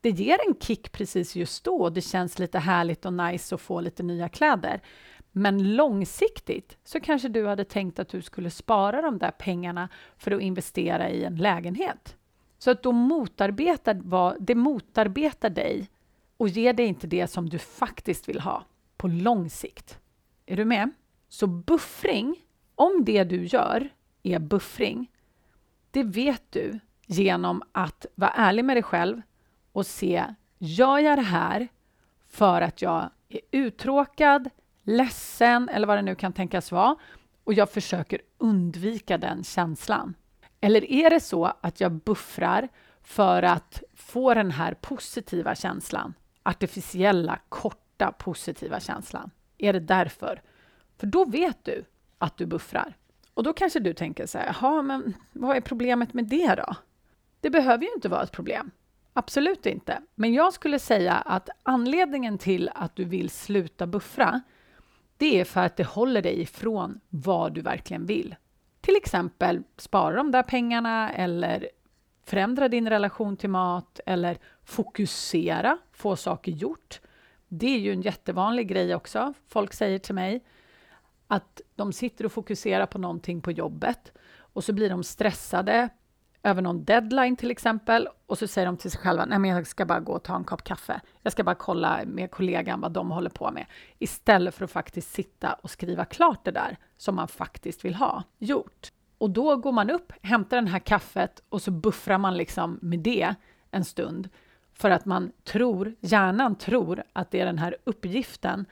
Det 0.00 0.10
ger 0.10 0.38
en 0.48 0.54
kick 0.60 0.92
precis 0.92 1.36
just 1.36 1.64
då 1.64 1.76
och 1.76 1.92
det 1.92 2.00
känns 2.00 2.38
lite 2.38 2.58
härligt 2.58 3.04
och 3.04 3.12
nice 3.12 3.54
att 3.54 3.60
få 3.60 3.80
lite 3.80 4.02
nya 4.02 4.28
kläder. 4.28 4.80
Men 5.32 5.76
långsiktigt 5.76 6.78
så 6.84 7.00
kanske 7.00 7.28
du 7.28 7.46
hade 7.46 7.64
tänkt 7.64 7.98
att 7.98 8.08
du 8.08 8.22
skulle 8.22 8.50
spara 8.50 9.02
de 9.02 9.18
där 9.18 9.30
pengarna 9.30 9.88
för 10.16 10.30
att 10.30 10.42
investera 10.42 11.10
i 11.10 11.24
en 11.24 11.36
lägenhet. 11.36 12.16
Så 12.58 12.70
att 12.70 12.82
då 12.82 12.92
motarbetar, 12.92 13.94
det 14.40 14.54
motarbetar 14.54 15.50
dig 15.50 15.90
och 16.36 16.48
ger 16.48 16.72
dig 16.72 16.86
inte 16.86 17.06
det 17.06 17.26
som 17.26 17.48
du 17.48 17.58
faktiskt 17.58 18.28
vill 18.28 18.40
ha 18.40 18.64
på 18.96 19.08
lång 19.08 19.50
sikt. 19.50 19.98
Är 20.46 20.56
du 20.56 20.64
med? 20.64 20.90
Så 21.28 21.46
buffring, 21.46 22.36
om 22.74 23.04
det 23.04 23.24
du 23.24 23.44
gör 23.44 23.90
är 24.34 24.38
buffring, 24.38 25.10
det 25.90 26.02
vet 26.02 26.42
du 26.50 26.78
genom 27.06 27.62
att 27.72 28.06
vara 28.14 28.30
ärlig 28.30 28.64
med 28.64 28.76
dig 28.76 28.82
själv 28.82 29.22
och 29.72 29.86
se, 29.86 30.24
gör 30.58 30.98
jag 30.98 31.18
det 31.18 31.22
här 31.22 31.68
för 32.28 32.62
att 32.62 32.82
jag 32.82 33.10
är 33.28 33.40
uttråkad, 33.50 34.50
ledsen 34.82 35.68
eller 35.68 35.86
vad 35.86 35.98
det 35.98 36.02
nu 36.02 36.14
kan 36.14 36.32
tänkas 36.32 36.72
vara 36.72 36.96
och 37.44 37.54
jag 37.54 37.70
försöker 37.70 38.20
undvika 38.38 39.18
den 39.18 39.44
känslan? 39.44 40.14
Eller 40.60 40.90
är 40.90 41.10
det 41.10 41.20
så 41.20 41.52
att 41.60 41.80
jag 41.80 41.92
buffrar 41.92 42.68
för 43.02 43.42
att 43.42 43.82
få 43.94 44.34
den 44.34 44.50
här 44.50 44.74
positiva 44.74 45.54
känslan, 45.54 46.14
artificiella, 46.42 47.38
korta 47.48 48.12
positiva 48.12 48.80
känslan? 48.80 49.30
Är 49.58 49.72
det 49.72 49.80
därför? 49.80 50.42
För 50.96 51.06
då 51.06 51.24
vet 51.24 51.64
du 51.64 51.84
att 52.18 52.36
du 52.36 52.46
buffrar. 52.46 52.96
Och 53.38 53.44
då 53.44 53.52
kanske 53.52 53.80
du 53.80 53.94
tänker 53.94 54.26
så 54.26 54.38
här, 54.38 54.46
jaha, 54.46 54.82
men 54.82 55.14
vad 55.32 55.56
är 55.56 55.60
problemet 55.60 56.14
med 56.14 56.24
det 56.24 56.54
då? 56.54 56.74
Det 57.40 57.50
behöver 57.50 57.84
ju 57.84 57.90
inte 57.94 58.08
vara 58.08 58.22
ett 58.22 58.32
problem. 58.32 58.70
Absolut 59.12 59.66
inte. 59.66 60.00
Men 60.14 60.34
jag 60.34 60.52
skulle 60.52 60.78
säga 60.78 61.14
att 61.14 61.48
anledningen 61.62 62.38
till 62.38 62.70
att 62.74 62.96
du 62.96 63.04
vill 63.04 63.30
sluta 63.30 63.86
buffra, 63.86 64.40
det 65.16 65.40
är 65.40 65.44
för 65.44 65.60
att 65.60 65.76
det 65.76 65.86
håller 65.86 66.22
dig 66.22 66.40
ifrån 66.40 67.00
vad 67.08 67.52
du 67.52 67.60
verkligen 67.60 68.06
vill. 68.06 68.34
Till 68.80 68.96
exempel 68.96 69.62
spara 69.76 70.16
de 70.16 70.30
där 70.30 70.42
pengarna 70.42 71.12
eller 71.12 71.68
förändra 72.24 72.68
din 72.68 72.88
relation 72.88 73.36
till 73.36 73.50
mat 73.50 74.00
eller 74.06 74.38
fokusera, 74.64 75.78
få 75.92 76.16
saker 76.16 76.52
gjort. 76.52 77.00
Det 77.48 77.74
är 77.74 77.78
ju 77.78 77.92
en 77.92 78.02
jättevanlig 78.02 78.68
grej 78.68 78.94
också. 78.94 79.34
Folk 79.48 79.72
säger 79.72 79.98
till 79.98 80.14
mig 80.14 80.44
att 81.28 81.60
de 81.74 81.92
sitter 81.92 82.24
och 82.24 82.32
fokuserar 82.32 82.86
på 82.86 82.98
någonting 82.98 83.40
på 83.40 83.52
jobbet 83.52 84.12
och 84.38 84.64
så 84.64 84.72
blir 84.72 84.90
de 84.90 85.04
stressade 85.04 85.88
över 86.42 86.62
någon 86.62 86.84
deadline 86.84 87.36
till 87.36 87.50
exempel 87.50 88.08
och 88.26 88.38
så 88.38 88.46
säger 88.46 88.66
de 88.66 88.76
till 88.76 88.90
sig 88.90 89.00
själva, 89.00 89.24
nej 89.24 89.38
men 89.38 89.50
jag 89.50 89.66
ska 89.66 89.84
bara 89.86 90.00
gå 90.00 90.12
och 90.12 90.22
ta 90.22 90.36
en 90.36 90.44
kopp 90.44 90.64
kaffe. 90.64 91.00
Jag 91.22 91.32
ska 91.32 91.44
bara 91.44 91.54
kolla 91.54 92.00
med 92.06 92.30
kollegan 92.30 92.80
vad 92.80 92.92
de 92.92 93.10
håller 93.10 93.30
på 93.30 93.50
med. 93.50 93.66
Istället 93.98 94.54
för 94.54 94.64
att 94.64 94.70
faktiskt 94.70 95.12
sitta 95.12 95.52
och 95.52 95.70
skriva 95.70 96.04
klart 96.04 96.44
det 96.44 96.50
där 96.50 96.76
som 96.96 97.14
man 97.14 97.28
faktiskt 97.28 97.84
vill 97.84 97.94
ha 97.94 98.22
gjort. 98.38 98.92
Och 99.18 99.30
då 99.30 99.56
går 99.56 99.72
man 99.72 99.90
upp, 99.90 100.12
hämtar 100.22 100.62
det 100.62 100.70
här 100.70 100.78
kaffet 100.78 101.42
och 101.48 101.62
så 101.62 101.70
buffrar 101.70 102.18
man 102.18 102.36
liksom 102.36 102.78
med 102.82 102.98
det 102.98 103.34
en 103.70 103.84
stund 103.84 104.28
för 104.72 104.90
att 104.90 105.04
man 105.04 105.32
tror, 105.44 105.94
hjärnan 106.00 106.54
tror 106.54 107.02
att 107.12 107.30
det 107.30 107.40
är 107.40 107.46
den 107.46 107.58
här 107.58 107.76
uppgiften 107.84 108.66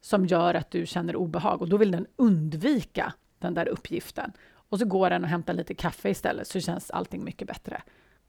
som 0.00 0.26
gör 0.26 0.54
att 0.54 0.70
du 0.70 0.86
känner 0.86 1.16
obehag 1.16 1.62
och 1.62 1.68
då 1.68 1.76
vill 1.76 1.90
den 1.90 2.06
undvika 2.16 3.12
den 3.38 3.54
där 3.54 3.68
uppgiften. 3.68 4.32
Och 4.52 4.78
så 4.78 4.84
går 4.84 5.10
den 5.10 5.24
och 5.24 5.30
hämtar 5.30 5.54
lite 5.54 5.74
kaffe 5.74 6.10
istället 6.10 6.48
så 6.48 6.60
känns 6.60 6.90
allting 6.90 7.24
mycket 7.24 7.48
bättre. 7.48 7.82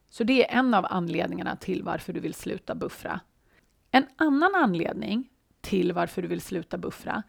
Så 0.09 0.23
det 0.23 0.51
är 0.51 0.57
en 0.57 0.73
av 0.73 0.85
anledningarna 0.89 1.55
till 1.55 1.83
varför 1.83 2.13
du 2.13 2.19
vill 2.19 2.33
sluta 2.33 2.75
buffra. 2.75 3.19
En 3.91 4.05
annan 4.15 4.55
anledning 4.55 5.29
till 5.61 5.93
varför 5.93 6.21
du 6.21 6.27
vill 6.27 6.41
sluta 6.41 6.77
buffra, 6.77 7.23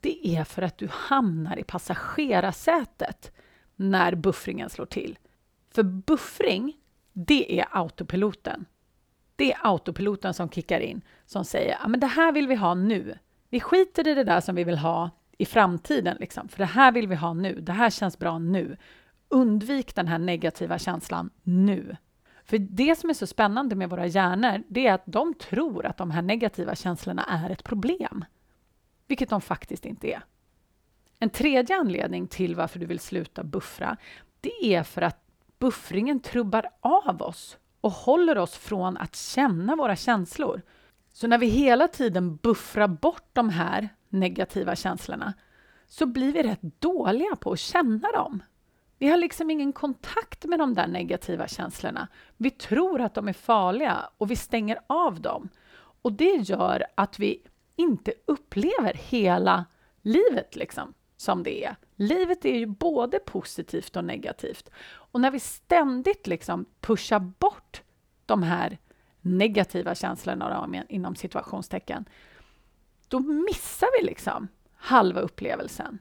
det 0.00 0.28
är 0.36 0.44
för 0.44 0.62
att 0.62 0.78
du 0.78 0.88
hamnar 0.90 1.58
i 1.58 1.64
passagerarsätet 1.64 3.32
när 3.76 4.14
buffringen 4.14 4.70
slår 4.70 4.86
till. 4.86 5.18
För 5.74 5.82
buffring, 5.82 6.76
det 7.12 7.60
är 7.60 7.66
autopiloten. 7.70 8.66
Det 9.36 9.52
är 9.52 9.58
autopiloten 9.62 10.34
som 10.34 10.50
kickar 10.50 10.80
in, 10.80 11.02
som 11.26 11.44
säger 11.44 11.76
att 11.80 12.00
det 12.00 12.06
här 12.06 12.32
vill 12.32 12.48
vi 12.48 12.54
ha 12.54 12.74
nu. 12.74 13.18
Vi 13.56 13.60
skiter 13.60 14.08
i 14.08 14.14
det 14.14 14.24
där 14.24 14.40
som 14.40 14.54
vi 14.54 14.64
vill 14.64 14.78
ha 14.78 15.10
i 15.38 15.46
framtiden, 15.46 16.16
liksom, 16.20 16.48
för 16.48 16.58
det 16.58 16.64
här 16.64 16.92
vill 16.92 17.08
vi 17.08 17.14
ha 17.14 17.34
nu. 17.34 17.60
Det 17.60 17.72
här 17.72 17.90
känns 17.90 18.18
bra 18.18 18.38
nu. 18.38 18.76
Undvik 19.28 19.94
den 19.94 20.08
här 20.08 20.18
negativa 20.18 20.78
känslan 20.78 21.30
nu. 21.42 21.96
För 22.44 22.58
det 22.58 22.98
som 22.98 23.10
är 23.10 23.14
så 23.14 23.26
spännande 23.26 23.74
med 23.74 23.90
våra 23.90 24.06
hjärnor, 24.06 24.62
det 24.68 24.86
är 24.86 24.92
att 24.92 25.02
de 25.06 25.34
tror 25.34 25.86
att 25.86 25.96
de 25.96 26.10
här 26.10 26.22
negativa 26.22 26.74
känslorna 26.74 27.24
är 27.24 27.50
ett 27.50 27.64
problem, 27.64 28.24
vilket 29.06 29.30
de 29.30 29.40
faktiskt 29.40 29.84
inte 29.84 30.08
är. 30.08 30.22
En 31.18 31.30
tredje 31.30 31.76
anledning 31.76 32.26
till 32.26 32.54
varför 32.56 32.78
du 32.78 32.86
vill 32.86 33.00
sluta 33.00 33.44
buffra, 33.44 33.96
det 34.40 34.74
är 34.74 34.82
för 34.82 35.02
att 35.02 35.20
buffringen 35.58 36.20
trubbar 36.20 36.66
av 36.80 37.22
oss 37.22 37.58
och 37.80 37.92
håller 37.92 38.38
oss 38.38 38.56
från 38.56 38.96
att 38.96 39.16
känna 39.16 39.76
våra 39.76 39.96
känslor. 39.96 40.62
Så 41.16 41.26
när 41.26 41.38
vi 41.38 41.46
hela 41.46 41.88
tiden 41.88 42.36
buffrar 42.36 42.88
bort 42.88 43.28
de 43.32 43.48
här 43.48 43.88
negativa 44.08 44.76
känslorna 44.76 45.34
så 45.86 46.06
blir 46.06 46.32
vi 46.32 46.42
rätt 46.42 46.62
dåliga 46.62 47.36
på 47.36 47.52
att 47.52 47.58
känna 47.58 48.12
dem. 48.12 48.42
Vi 48.98 49.08
har 49.08 49.16
liksom 49.16 49.50
ingen 49.50 49.72
kontakt 49.72 50.44
med 50.44 50.58
de 50.58 50.74
där 50.74 50.86
negativa 50.86 51.48
känslorna. 51.48 52.08
Vi 52.36 52.50
tror 52.50 53.00
att 53.00 53.14
de 53.14 53.28
är 53.28 53.32
farliga 53.32 54.08
och 54.18 54.30
vi 54.30 54.36
stänger 54.36 54.78
av 54.86 55.20
dem. 55.20 55.48
Och 56.02 56.12
det 56.12 56.36
gör 56.36 56.86
att 56.94 57.18
vi 57.18 57.42
inte 57.76 58.12
upplever 58.26 58.94
hela 58.94 59.64
livet 60.02 60.56
liksom, 60.56 60.94
som 61.16 61.42
det 61.42 61.64
är. 61.64 61.76
Livet 61.94 62.44
är 62.44 62.56
ju 62.56 62.66
både 62.66 63.18
positivt 63.18 63.96
och 63.96 64.04
negativt. 64.04 64.70
Och 64.86 65.20
när 65.20 65.30
vi 65.30 65.40
ständigt 65.40 66.26
liksom 66.26 66.66
pushar 66.80 67.20
bort 67.20 67.82
de 68.26 68.42
här 68.42 68.78
negativa 69.26 69.94
känslorna 69.94 70.68
då, 70.70 70.82
inom 70.88 71.16
situationstecken, 71.16 72.04
då 73.08 73.20
missar 73.20 73.88
vi 74.00 74.06
liksom 74.06 74.48
halva 74.74 75.20
upplevelsen. 75.20 75.98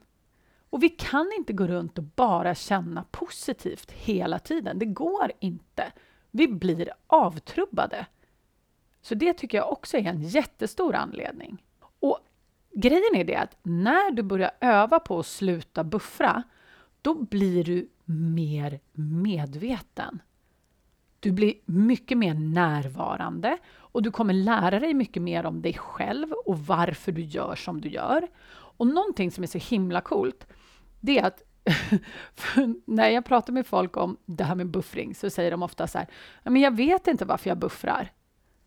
Och 0.70 0.84
vi 0.84 0.90
kan 0.90 1.32
inte 1.38 1.54
gå 1.54 1.68
runt 1.68 1.98
och 1.98 2.04
bara 2.04 2.56
känna 2.56 3.04
positivt 3.12 3.92
hela 3.92 4.40
tiden. 4.40 4.80
Det 4.80 4.86
går 4.86 5.32
inte. 5.40 5.92
Vi 6.32 6.48
blir 6.48 6.90
avtrubbade. 7.08 8.06
Så 9.02 9.16
det 9.16 9.34
tycker 9.34 9.58
jag 9.58 9.72
också 9.72 9.98
är 9.98 10.08
en 10.08 10.22
jättestor 10.22 10.96
anledning. 10.96 11.64
Och 12.00 12.20
grejen 12.72 13.16
är 13.16 13.24
det 13.24 13.36
att 13.36 13.58
när 13.64 14.12
du 14.12 14.24
börjar 14.24 14.52
öva 14.60 15.00
på 15.00 15.20
att 15.20 15.26
sluta 15.26 15.84
buffra, 15.84 16.44
då 17.02 17.14
blir 17.14 17.64
du 17.64 17.90
mer 18.06 18.80
medveten. 18.94 20.22
Du 21.26 21.32
blir 21.32 21.54
mycket 21.66 22.18
mer 22.18 22.34
närvarande 22.34 23.58
och 23.78 24.02
du 24.02 24.12
kommer 24.12 24.34
lära 24.34 24.80
dig 24.80 24.94
mycket 24.94 25.22
mer 25.22 25.46
om 25.46 25.62
dig 25.62 25.74
själv 25.74 26.32
och 26.46 26.60
varför 26.60 27.12
du 27.12 27.22
gör 27.22 27.56
som 27.56 27.82
du 27.82 27.90
gör. 27.90 28.28
Och 28.52 28.88
någonting 28.88 29.32
som 29.32 29.44
är 29.44 29.48
så 29.48 29.58
himla 29.58 30.02
coolt, 30.02 30.48
det 31.00 31.20
är 31.20 31.26
att 31.26 31.44
när 32.86 33.10
jag 33.10 33.26
pratar 33.26 33.54
med 33.54 33.68
folk 33.68 33.98
om 33.98 34.18
det 34.26 34.44
här 34.44 34.56
med 34.56 34.68
buffring 34.68 35.16
så 35.16 35.30
säger 35.30 35.52
de 35.52 35.64
ofta 35.64 35.88
så 35.88 35.98
här, 35.98 36.08
men 36.44 36.62
jag 36.62 36.76
vet 36.76 37.08
inte 37.08 37.26
varför 37.26 37.50
jag 37.50 37.58
buffrar. 37.58 38.12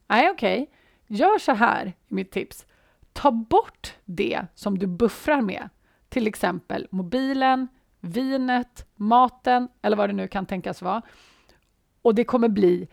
Nej, 0.06 0.30
okej, 0.30 0.62
okay. 0.62 1.16
gör 1.16 1.38
så 1.38 1.52
här, 1.52 1.92
mitt 2.08 2.30
tips. 2.30 2.66
Ta 3.12 3.30
bort 3.30 3.94
det 4.04 4.46
som 4.54 4.78
du 4.78 4.86
buffrar 4.86 5.40
med, 5.40 5.68
till 6.08 6.26
exempel 6.26 6.86
mobilen, 6.90 7.68
vinet, 8.00 8.86
maten 8.96 9.68
eller 9.82 9.96
vad 9.96 10.08
det 10.08 10.14
nu 10.14 10.28
kan 10.28 10.46
tänkas 10.46 10.82
vara. 10.82 11.02
Och 12.08 12.14
det 12.14 12.24
kommer 12.24 12.48
bli 12.48 12.88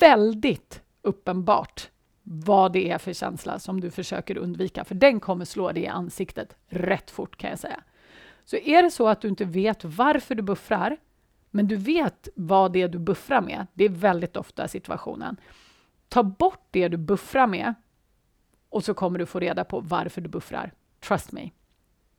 väldigt 0.00 0.82
uppenbart 1.02 1.90
vad 2.22 2.72
det 2.72 2.90
är 2.90 2.98
för 2.98 3.12
känsla 3.12 3.58
som 3.58 3.80
du 3.80 3.90
försöker 3.90 4.38
undvika, 4.38 4.84
för 4.84 4.94
den 4.94 5.20
kommer 5.20 5.44
slå 5.44 5.72
dig 5.72 5.82
i 5.82 5.86
ansiktet 5.86 6.56
rätt 6.68 7.10
fort 7.10 7.36
kan 7.36 7.50
jag 7.50 7.58
säga. 7.58 7.80
Så 8.44 8.56
är 8.56 8.82
det 8.82 8.90
så 8.90 9.08
att 9.08 9.20
du 9.20 9.28
inte 9.28 9.44
vet 9.44 9.84
varför 9.84 10.34
du 10.34 10.42
buffrar, 10.42 10.96
men 11.50 11.68
du 11.68 11.76
vet 11.76 12.28
vad 12.34 12.72
det 12.72 12.82
är 12.82 12.88
du 12.88 12.98
buffrar 12.98 13.40
med, 13.40 13.66
det 13.74 13.84
är 13.84 13.88
väldigt 13.88 14.36
ofta 14.36 14.68
situationen. 14.68 15.36
Ta 16.08 16.22
bort 16.22 16.68
det 16.70 16.88
du 16.88 16.96
buffrar 16.96 17.46
med 17.46 17.74
och 18.68 18.84
så 18.84 18.94
kommer 18.94 19.18
du 19.18 19.26
få 19.26 19.40
reda 19.40 19.64
på 19.64 19.80
varför 19.80 20.20
du 20.20 20.28
buffrar. 20.28 20.72
Trust 21.00 21.32
me. 21.32 21.50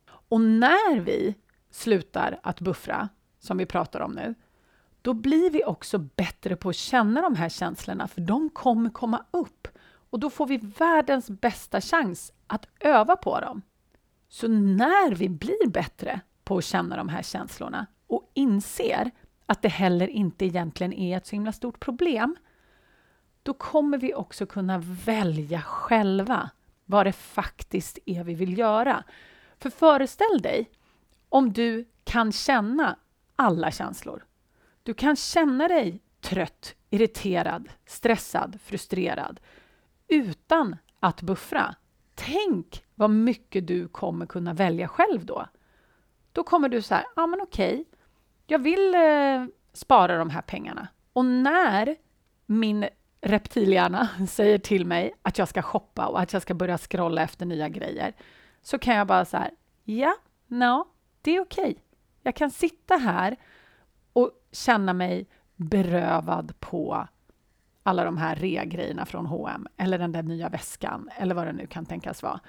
Och 0.08 0.40
när 0.40 1.00
vi 1.00 1.34
slutar 1.70 2.40
att 2.42 2.60
buffra, 2.60 3.08
som 3.38 3.58
vi 3.58 3.66
pratar 3.66 4.00
om 4.00 4.12
nu, 4.12 4.34
då 5.02 5.14
blir 5.14 5.50
vi 5.50 5.64
också 5.64 5.98
bättre 5.98 6.56
på 6.56 6.68
att 6.68 6.76
känna 6.76 7.22
de 7.22 7.36
här 7.36 7.48
känslorna, 7.48 8.08
för 8.08 8.20
de 8.20 8.50
kommer 8.50 8.90
komma 8.90 9.24
upp. 9.30 9.68
Och 10.10 10.20
då 10.20 10.30
får 10.30 10.46
vi 10.46 10.56
världens 10.56 11.30
bästa 11.30 11.80
chans 11.80 12.32
att 12.46 12.66
öva 12.80 13.16
på 13.16 13.40
dem. 13.40 13.62
Så 14.28 14.48
när 14.48 15.14
vi 15.14 15.28
blir 15.28 15.68
bättre 15.68 16.20
på 16.44 16.58
att 16.58 16.64
känna 16.64 16.96
de 16.96 17.08
här 17.08 17.22
känslorna 17.22 17.86
och 18.06 18.30
inser 18.34 19.10
att 19.46 19.62
det 19.62 19.68
heller 19.68 20.08
inte 20.08 20.44
egentligen 20.44 20.92
är 20.92 21.16
ett 21.16 21.26
så 21.26 21.36
himla 21.36 21.52
stort 21.52 21.80
problem, 21.80 22.36
då 23.42 23.54
kommer 23.54 23.98
vi 23.98 24.14
också 24.14 24.46
kunna 24.46 24.78
välja 24.78 25.62
själva 25.62 26.50
vad 26.84 27.06
det 27.06 27.12
faktiskt 27.12 27.98
är 28.06 28.24
vi 28.24 28.34
vill 28.34 28.58
göra. 28.58 29.04
För 29.58 29.70
föreställ 29.70 30.42
dig 30.42 30.70
om 31.28 31.52
du 31.52 31.88
kan 32.04 32.32
känna 32.32 32.96
alla 33.36 33.70
känslor. 33.70 34.24
Du 34.82 34.94
kan 34.94 35.16
känna 35.16 35.68
dig 35.68 36.00
trött, 36.20 36.74
irriterad, 36.90 37.68
stressad, 37.86 38.58
frustrerad 38.64 39.40
utan 40.08 40.76
att 41.00 41.22
buffra. 41.22 41.74
Tänk 42.14 42.84
vad 42.94 43.10
mycket 43.10 43.66
du 43.66 43.88
kommer 43.88 44.26
kunna 44.26 44.54
välja 44.54 44.88
själv 44.88 45.26
då. 45.26 45.46
Då 46.32 46.44
kommer 46.44 46.68
du 46.68 46.82
så 46.82 46.94
här, 46.94 47.04
ja 47.16 47.26
men 47.26 47.40
okej, 47.40 47.84
jag 48.46 48.58
vill 48.58 48.94
eh, 48.94 49.44
spara 49.72 50.18
de 50.18 50.30
här 50.30 50.42
pengarna. 50.42 50.88
Och 51.12 51.24
när 51.24 51.96
min 52.46 52.88
reptilhjärna 53.20 54.08
säger 54.28 54.58
till 54.58 54.86
mig 54.86 55.14
att 55.22 55.38
jag 55.38 55.48
ska 55.48 55.62
shoppa 55.62 56.06
och 56.06 56.20
att 56.20 56.32
jag 56.32 56.42
ska 56.42 56.54
börja 56.54 56.78
scrolla 56.78 57.22
efter 57.22 57.46
nya 57.46 57.68
grejer, 57.68 58.12
så 58.62 58.78
kan 58.78 58.96
jag 58.96 59.06
bara 59.06 59.24
så 59.24 59.36
här, 59.36 59.50
ja, 59.84 60.16
no, 60.46 60.84
det 61.22 61.36
är 61.36 61.40
okej. 61.40 61.62
Okay. 61.62 61.74
Jag 62.22 62.36
kan 62.36 62.50
sitta 62.50 62.96
här 62.96 63.36
och 64.12 64.30
känna 64.52 64.92
mig 64.92 65.28
berövad 65.56 66.60
på 66.60 67.08
alla 67.82 68.04
de 68.04 68.18
här 68.18 68.36
rea-grejerna 68.36 69.06
från 69.06 69.26
H&M 69.26 69.68
eller 69.76 69.98
den 69.98 70.12
där 70.12 70.22
nya 70.22 70.48
väskan 70.48 71.10
eller 71.16 71.34
vad 71.34 71.46
det 71.46 71.52
nu 71.52 71.66
kan 71.66 71.86
tänkas 71.86 72.22
vara. 72.22 72.40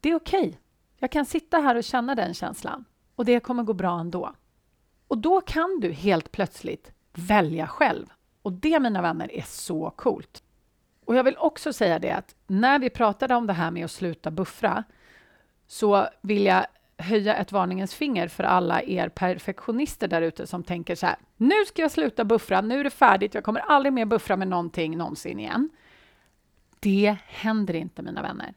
Det 0.00 0.10
är 0.10 0.14
okej. 0.14 0.48
Okay. 0.48 0.54
Jag 0.98 1.10
kan 1.10 1.26
sitta 1.26 1.58
här 1.58 1.74
och 1.74 1.84
känna 1.84 2.14
den 2.14 2.34
känslan 2.34 2.84
och 3.14 3.24
det 3.24 3.40
kommer 3.40 3.62
gå 3.62 3.72
bra 3.72 4.00
ändå. 4.00 4.32
Och 5.08 5.18
då 5.18 5.40
kan 5.40 5.80
du 5.80 5.92
helt 5.92 6.32
plötsligt 6.32 6.92
välja 7.12 7.66
själv. 7.66 8.06
Och 8.42 8.52
det, 8.52 8.80
mina 8.80 9.02
vänner, 9.02 9.32
är 9.32 9.42
så 9.42 9.90
coolt. 9.90 10.42
Och 11.04 11.14
jag 11.14 11.24
vill 11.24 11.36
också 11.36 11.72
säga 11.72 11.98
det 11.98 12.10
att 12.10 12.34
när 12.46 12.78
vi 12.78 12.90
pratade 12.90 13.34
om 13.34 13.46
det 13.46 13.52
här 13.52 13.70
med 13.70 13.84
att 13.84 13.90
sluta 13.90 14.30
buffra 14.30 14.84
så 15.66 16.08
vill 16.20 16.44
jag 16.44 16.66
höja 16.98 17.36
ett 17.36 17.52
varningens 17.52 17.94
finger 17.94 18.28
för 18.28 18.44
alla 18.44 18.82
er 18.82 19.08
perfektionister 19.08 20.08
där 20.08 20.22
ute 20.22 20.46
som 20.46 20.64
tänker 20.64 20.94
så 20.94 21.06
här. 21.06 21.16
Nu 21.36 21.64
ska 21.66 21.82
jag 21.82 21.90
sluta 21.90 22.24
buffra, 22.24 22.60
nu 22.60 22.80
är 22.80 22.84
det 22.84 22.90
färdigt, 22.90 23.34
jag 23.34 23.44
kommer 23.44 23.60
aldrig 23.60 23.92
mer 23.92 24.04
buffra 24.04 24.36
med 24.36 24.48
någonting 24.48 24.96
någonsin 24.96 25.38
igen. 25.40 25.70
Det 26.80 27.16
händer 27.26 27.74
inte, 27.74 28.02
mina 28.02 28.22
vänner. 28.22 28.54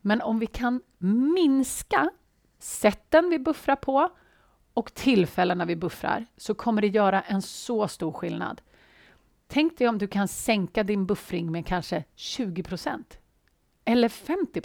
Men 0.00 0.22
om 0.22 0.38
vi 0.38 0.46
kan 0.46 0.82
minska 1.34 2.10
sätten 2.58 3.30
vi 3.30 3.38
buffrar 3.38 3.76
på 3.76 4.08
och 4.74 4.94
tillfällena 4.94 5.64
vi 5.64 5.76
buffrar 5.76 6.26
så 6.36 6.54
kommer 6.54 6.82
det 6.82 6.88
göra 6.88 7.22
en 7.22 7.42
så 7.42 7.88
stor 7.88 8.12
skillnad. 8.12 8.60
Tänk 9.46 9.78
dig 9.78 9.88
om 9.88 9.98
du 9.98 10.06
kan 10.06 10.28
sänka 10.28 10.82
din 10.82 11.06
buffring 11.06 11.52
med 11.52 11.66
kanske 11.66 12.04
20 12.14 12.64
eller 13.84 14.08
50. 14.08 14.62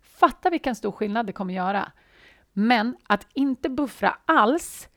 Fatta 0.00 0.50
vilken 0.50 0.74
stor 0.74 0.92
skillnad 0.92 1.26
det 1.26 1.32
kommer 1.32 1.54
göra. 1.54 1.92
Men 2.56 2.96
att 3.06 3.26
inte 3.32 3.68
buffra 3.68 4.16
alls, 4.24 4.88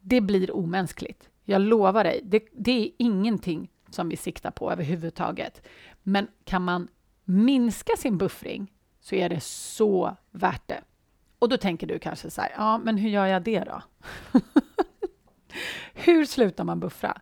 det 0.00 0.20
blir 0.20 0.56
omänskligt. 0.56 1.28
Jag 1.44 1.60
lovar 1.60 2.04
dig, 2.04 2.20
det, 2.24 2.42
det 2.52 2.84
är 2.86 2.90
ingenting 2.98 3.70
som 3.90 4.08
vi 4.08 4.16
siktar 4.16 4.50
på 4.50 4.72
överhuvudtaget. 4.72 5.62
Men 6.02 6.28
kan 6.44 6.64
man 6.64 6.88
minska 7.24 7.92
sin 7.96 8.18
buffring 8.18 8.72
så 9.00 9.14
är 9.14 9.28
det 9.28 9.40
så 9.40 10.16
värt 10.30 10.68
det. 10.68 10.80
Och 11.38 11.48
då 11.48 11.56
tänker 11.56 11.86
du 11.86 11.98
kanske 11.98 12.30
så 12.30 12.40
här, 12.40 12.52
ja, 12.56 12.78
men 12.78 12.96
hur 12.96 13.08
gör 13.08 13.26
jag 13.26 13.42
det 13.42 13.60
då? 13.60 13.82
hur 15.94 16.24
slutar 16.24 16.64
man 16.64 16.80
buffra? 16.80 17.20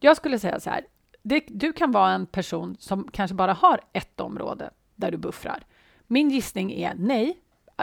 Jag 0.00 0.16
skulle 0.16 0.38
säga 0.38 0.60
så 0.60 0.70
här, 0.70 0.86
det, 1.22 1.44
du 1.48 1.72
kan 1.72 1.92
vara 1.92 2.12
en 2.12 2.26
person 2.26 2.76
som 2.78 3.08
kanske 3.12 3.34
bara 3.34 3.52
har 3.52 3.80
ett 3.92 4.20
område 4.20 4.70
där 4.94 5.10
du 5.10 5.18
buffrar. 5.18 5.64
Min 6.06 6.30
gissning 6.30 6.72
är 6.72 6.94
nej. 6.98 7.41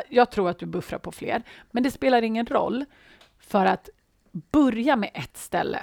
Jag 0.10 0.32
tror 0.32 0.50
att 0.50 0.60
du 0.60 0.66
buffrar 0.66 1.00
på 1.00 1.12
fler, 1.12 1.44
men 1.72 1.84
det 1.84 1.92
spelar 1.92 2.22
ingen 2.22 2.46
roll 2.46 2.86
för 3.40 3.66
att 3.66 3.90
börja 4.32 4.96
med 4.96 5.12
ett 5.14 5.38
ställe. 5.38 5.80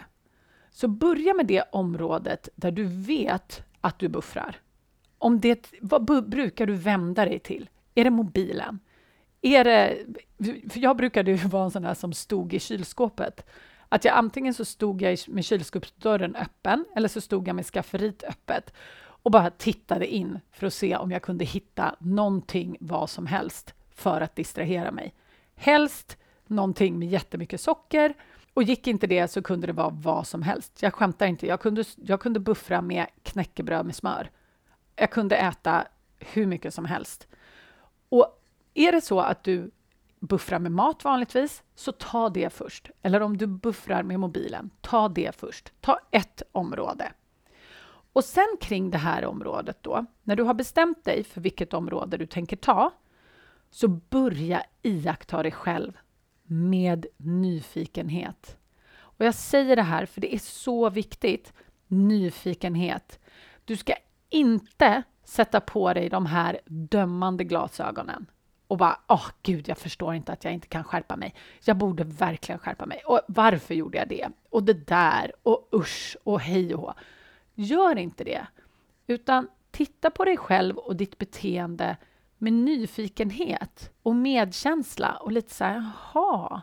Så 0.70 0.88
börja 0.88 1.34
med 1.34 1.46
det 1.46 1.64
området 1.72 2.48
där 2.54 2.70
du 2.70 2.84
vet 2.84 3.62
att 3.80 3.98
du 3.98 4.08
buffrar. 4.08 4.56
Om 5.18 5.40
det, 5.40 5.72
vad 5.80 6.28
brukar 6.28 6.66
du 6.66 6.74
vända 6.74 7.24
dig 7.24 7.38
till? 7.38 7.68
Är 7.94 8.04
det 8.04 8.10
mobilen? 8.10 8.78
Är 9.42 9.64
det, 9.64 9.98
för 10.70 10.80
jag 10.80 10.96
brukade 10.96 11.30
ju 11.30 11.36
vara 11.48 11.64
en 11.64 11.70
sån 11.70 11.82
där 11.82 11.94
som 11.94 12.12
stod 12.12 12.54
i 12.54 12.58
kylskåpet. 12.58 13.46
Att 13.88 14.04
jag 14.04 14.14
antingen 14.14 14.54
så 14.54 14.64
stod 14.64 15.02
jag 15.02 15.18
med 15.28 15.44
kylskåpsdörren 15.44 16.36
öppen 16.36 16.84
eller 16.96 17.08
så 17.08 17.20
stod 17.20 17.48
jag 17.48 17.56
med 17.56 17.66
skafferiet 17.66 18.24
öppet 18.24 18.72
och 19.26 19.30
bara 19.30 19.50
tittade 19.50 20.06
in 20.06 20.40
för 20.52 20.66
att 20.66 20.74
se 20.74 20.96
om 20.96 21.10
jag 21.10 21.22
kunde 21.22 21.44
hitta 21.44 21.96
någonting, 21.98 22.76
vad 22.80 23.10
som 23.10 23.26
helst, 23.26 23.74
för 23.96 24.20
att 24.20 24.36
distrahera 24.36 24.90
mig. 24.90 25.14
Helst 25.54 26.16
någonting 26.46 26.98
med 26.98 27.08
jättemycket 27.08 27.60
socker 27.60 28.14
och 28.54 28.62
gick 28.62 28.86
inte 28.86 29.06
det 29.06 29.28
så 29.28 29.42
kunde 29.42 29.66
det 29.66 29.72
vara 29.72 29.90
vad 29.90 30.26
som 30.26 30.42
helst. 30.42 30.82
Jag 30.82 30.94
skämtar 30.94 31.26
inte. 31.26 31.46
Jag 31.46 31.60
kunde, 31.60 31.84
jag 31.96 32.20
kunde 32.20 32.40
buffra 32.40 32.82
med 32.82 33.06
knäckebröd 33.22 33.86
med 33.86 33.96
smör. 33.96 34.30
Jag 34.96 35.10
kunde 35.10 35.36
äta 35.36 35.86
hur 36.18 36.46
mycket 36.46 36.74
som 36.74 36.84
helst. 36.84 37.28
Och 38.08 38.42
är 38.74 38.92
det 38.92 39.00
så 39.00 39.20
att 39.20 39.44
du 39.44 39.70
buffrar 40.20 40.58
med 40.58 40.72
mat 40.72 41.04
vanligtvis, 41.04 41.62
så 41.74 41.92
ta 41.92 42.28
det 42.28 42.52
först. 42.52 42.90
Eller 43.02 43.22
om 43.22 43.36
du 43.36 43.46
buffrar 43.46 44.02
med 44.02 44.20
mobilen, 44.20 44.70
ta 44.80 45.08
det 45.08 45.36
först. 45.36 45.72
Ta 45.80 45.98
ett 46.10 46.42
område. 46.52 47.12
Och 48.12 48.24
sen 48.24 48.56
kring 48.60 48.90
det 48.90 48.98
här 48.98 49.24
området 49.24 49.78
då, 49.80 50.06
när 50.22 50.36
du 50.36 50.42
har 50.42 50.54
bestämt 50.54 51.04
dig 51.04 51.24
för 51.24 51.40
vilket 51.40 51.74
område 51.74 52.16
du 52.16 52.26
tänker 52.26 52.56
ta, 52.56 52.92
så 53.76 53.88
börja 53.88 54.62
iaktta 54.82 55.42
dig 55.42 55.52
själv 55.52 55.98
med 56.42 57.06
nyfikenhet. 57.16 58.56
Och 58.96 59.24
jag 59.24 59.34
säger 59.34 59.76
det 59.76 59.82
här 59.82 60.06
för 60.06 60.20
det 60.20 60.34
är 60.34 60.38
så 60.38 60.90
viktigt. 60.90 61.52
Nyfikenhet. 61.86 63.18
Du 63.64 63.76
ska 63.76 63.94
inte 64.28 65.02
sätta 65.24 65.60
på 65.60 65.92
dig 65.92 66.08
de 66.08 66.26
här 66.26 66.60
dömande 66.66 67.44
glasögonen 67.44 68.26
och 68.66 68.78
bara, 68.78 69.00
åh 69.08 69.16
oh, 69.16 69.30
gud, 69.42 69.68
jag 69.68 69.78
förstår 69.78 70.14
inte 70.14 70.32
att 70.32 70.44
jag 70.44 70.52
inte 70.52 70.68
kan 70.68 70.84
skärpa 70.84 71.16
mig. 71.16 71.34
Jag 71.64 71.76
borde 71.76 72.04
verkligen 72.04 72.58
skärpa 72.58 72.86
mig. 72.86 73.02
Och 73.06 73.20
varför 73.28 73.74
gjorde 73.74 73.98
jag 73.98 74.08
det? 74.08 74.28
Och 74.50 74.62
det 74.62 74.86
där, 74.86 75.32
och 75.42 75.68
usch, 75.72 76.16
och 76.24 76.40
hej 76.40 76.74
och 76.74 76.80
hå. 76.80 76.94
Gör 77.54 77.98
inte 77.98 78.24
det, 78.24 78.46
utan 79.06 79.48
titta 79.70 80.10
på 80.10 80.24
dig 80.24 80.36
själv 80.36 80.76
och 80.76 80.96
ditt 80.96 81.18
beteende 81.18 81.96
med 82.38 82.52
nyfikenhet 82.52 83.90
och 84.02 84.16
medkänsla 84.16 85.16
och 85.16 85.32
lite 85.32 85.54
så 85.54 85.64
här, 85.64 85.92
jaha, 86.14 86.62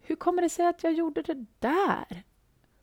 hur 0.00 0.16
kommer 0.16 0.42
det 0.42 0.48
sig 0.48 0.66
att 0.66 0.82
jag 0.82 0.92
gjorde 0.92 1.22
det 1.22 1.46
där? 1.58 2.22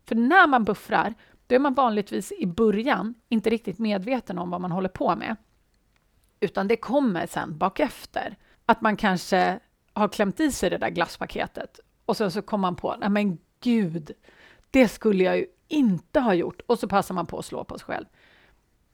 För 0.05 0.15
när 0.15 0.47
man 0.47 0.63
buffrar, 0.63 1.13
då 1.47 1.55
är 1.55 1.59
man 1.59 1.73
vanligtvis 1.73 2.31
i 2.31 2.45
början 2.45 3.13
inte 3.29 3.49
riktigt 3.49 3.79
medveten 3.79 4.39
om 4.39 4.49
vad 4.49 4.61
man 4.61 4.71
håller 4.71 4.89
på 4.89 5.15
med, 5.15 5.35
utan 6.39 6.67
det 6.67 6.77
kommer 6.77 7.27
sen 7.27 7.57
bakefter. 7.57 8.37
Att 8.65 8.81
man 8.81 8.97
kanske 8.97 9.59
har 9.93 10.07
klämt 10.07 10.39
i 10.39 10.51
sig 10.51 10.69
det 10.69 10.77
där 10.77 10.89
glasspaketet 10.89 11.79
och 12.05 12.17
sen 12.17 12.31
så 12.31 12.41
kommer 12.41 12.61
man 12.61 12.75
på, 12.75 12.95
nej 12.99 13.09
men 13.09 13.37
gud, 13.59 14.11
det 14.69 14.87
skulle 14.87 15.23
jag 15.23 15.37
ju 15.37 15.45
inte 15.67 16.19
ha 16.19 16.33
gjort 16.33 16.61
och 16.65 16.79
så 16.79 16.87
passar 16.87 17.15
man 17.15 17.25
på 17.25 17.39
att 17.39 17.45
slå 17.45 17.63
på 17.63 17.77
sig 17.77 17.85
själv. 17.85 18.05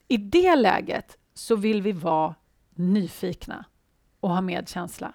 I 0.08 0.18
det 0.18 0.56
läget 0.56 1.18
så 1.34 1.56
vill 1.56 1.82
vi 1.82 1.92
vara 1.92 2.36
nyfikna 2.76 3.66
och 4.20 4.30
ha 4.30 4.42
medkänsla. 4.42 5.14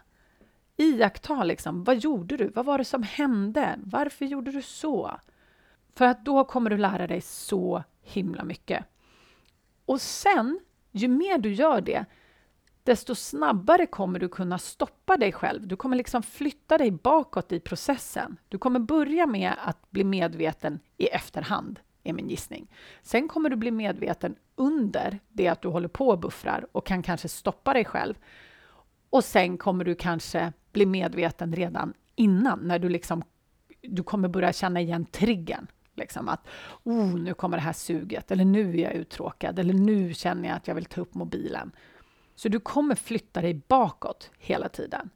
Iaktta 0.77 1.45
liksom, 1.45 1.85
vad 1.85 1.99
gjorde 1.99 2.37
du? 2.37 2.49
Vad 2.49 2.65
var 2.65 2.79
det 2.79 2.85
som 2.85 3.03
hände? 3.03 3.79
Varför 3.85 4.25
gjorde 4.25 4.51
du 4.51 4.63
så? 4.63 5.21
För 5.95 6.05
att 6.05 6.25
då 6.25 6.45
kommer 6.45 6.71
du 6.71 6.77
lära 6.77 7.07
dig 7.07 7.21
så 7.21 7.83
himla 8.03 8.45
mycket. 8.45 8.85
Och 9.85 10.01
sen, 10.01 10.61
ju 10.91 11.09
mer 11.09 11.39
du 11.39 11.53
gör 11.53 11.81
det, 11.81 12.05
desto 12.83 13.15
snabbare 13.15 13.87
kommer 13.87 14.19
du 14.19 14.29
kunna 14.29 14.59
stoppa 14.59 15.17
dig 15.17 15.33
själv. 15.33 15.67
Du 15.67 15.77
kommer 15.77 15.97
liksom 15.97 16.23
flytta 16.23 16.79
dig 16.79 16.91
bakåt 16.91 17.53
i 17.53 17.61
processen. 17.61 18.37
Du 18.49 18.59
kommer 18.59 18.81
börja 18.81 19.27
med 19.27 19.55
att 19.65 19.91
bli 19.91 20.05
medveten 20.05 20.81
i 20.97 21.07
efterhand, 21.07 21.81
är 22.03 22.13
min 22.13 22.29
gissning. 22.29 22.75
Sen 23.03 23.29
kommer 23.29 23.51
du 23.51 23.57
bli 23.57 23.71
medveten 23.71 24.37
under 24.61 25.19
det 25.29 25.49
att 25.49 25.63
du 25.63 25.69
håller 25.69 25.89
på 25.89 26.09
och 26.09 26.19
buffrar 26.19 26.67
och 26.73 26.87
kan 26.87 27.03
kanske 27.03 27.29
stoppa 27.29 27.73
dig 27.73 27.85
själv. 27.85 28.15
Och 29.11 29.25
sen 29.25 29.59
kommer 29.59 29.85
du 29.85 29.95
kanske 29.95 30.53
bli 30.73 30.87
medveten 30.87 31.53
redan 31.53 31.95
innan, 32.15 32.59
när 32.59 32.79
du 32.79 32.89
liksom 32.89 33.23
du 33.83 34.03
kommer 34.03 34.29
börja 34.29 34.53
känna 34.53 34.81
igen 34.81 35.05
triggern. 35.05 35.67
Liksom 35.95 36.29
att 36.29 36.47
oh, 36.83 37.15
nu 37.15 37.35
kommer 37.35 37.57
det 37.57 37.63
här 37.63 37.73
suget, 37.73 38.31
eller 38.31 38.45
nu 38.45 38.71
är 38.71 38.83
jag 38.83 38.93
uttråkad, 38.93 39.59
eller 39.59 39.75
nu 39.75 40.15
känner 40.15 40.49
jag 40.49 40.57
att 40.57 40.69
jag 40.69 40.75
vill 40.75 40.85
ta 40.85 41.01
upp 41.01 41.15
mobilen. 41.15 41.73
Så 42.35 42.49
du 42.49 42.61
kommer 42.61 42.95
flytta 42.95 43.43
dig 43.43 43.63
bakåt 43.69 44.31
hela 44.39 44.69
tiden. 44.69 45.11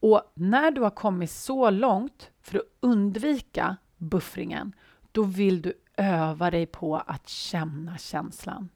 Och 0.00 0.32
när 0.34 0.70
du 0.70 0.80
har 0.80 0.90
kommit 0.90 1.30
så 1.30 1.70
långt 1.70 2.30
för 2.40 2.58
att 2.58 2.64
undvika 2.80 3.76
buffringen, 3.96 4.72
då 5.16 5.22
vill 5.22 5.62
du 5.62 5.72
öva 5.96 6.50
dig 6.50 6.66
på 6.66 6.96
att 6.96 7.28
känna 7.28 7.98
känslan. 7.98 8.68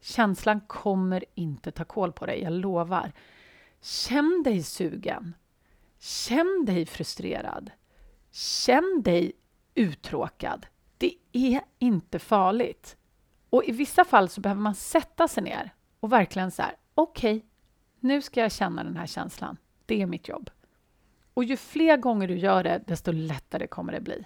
Känslan 0.00 0.60
kommer 0.60 1.24
inte 1.34 1.70
ta 1.70 1.84
koll 1.84 2.12
på 2.12 2.26
dig, 2.26 2.42
jag 2.42 2.52
lovar. 2.52 3.12
Känn 3.80 4.42
dig 4.44 4.62
sugen. 4.62 5.34
Känn 5.98 6.64
dig 6.66 6.86
frustrerad. 6.86 7.70
Känn 8.30 9.02
dig 9.04 9.32
uttråkad. 9.74 10.66
Det 10.98 11.14
är 11.32 11.60
inte 11.78 12.18
farligt. 12.18 12.96
Och 13.50 13.64
i 13.64 13.72
vissa 13.72 14.04
fall 14.04 14.28
så 14.28 14.40
behöver 14.40 14.62
man 14.62 14.74
sätta 14.74 15.28
sig 15.28 15.42
ner 15.42 15.74
och 16.00 16.12
verkligen 16.12 16.50
så 16.50 16.62
här, 16.62 16.76
okej, 16.94 17.36
okay, 17.36 17.48
nu 18.00 18.22
ska 18.22 18.40
jag 18.40 18.52
känna 18.52 18.84
den 18.84 18.96
här 18.96 19.06
känslan. 19.06 19.56
Det 19.86 20.02
är 20.02 20.06
mitt 20.06 20.28
jobb. 20.28 20.50
Och 21.34 21.44
ju 21.44 21.56
fler 21.56 21.96
gånger 21.96 22.28
du 22.28 22.36
gör 22.38 22.62
det, 22.62 22.82
desto 22.86 23.12
lättare 23.12 23.66
kommer 23.66 23.92
det 23.92 24.00
bli. 24.00 24.24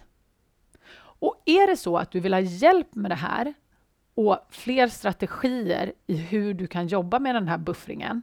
Och 1.18 1.42
är 1.44 1.66
det 1.66 1.76
så 1.76 1.98
att 1.98 2.10
du 2.10 2.20
vill 2.20 2.32
ha 2.32 2.40
hjälp 2.40 2.94
med 2.94 3.10
det 3.10 3.14
här 3.14 3.54
och 4.14 4.38
fler 4.50 4.88
strategier 4.88 5.92
i 6.06 6.16
hur 6.16 6.54
du 6.54 6.66
kan 6.66 6.86
jobba 6.86 7.18
med 7.18 7.34
den 7.34 7.48
här 7.48 7.58
buffringen, 7.58 8.22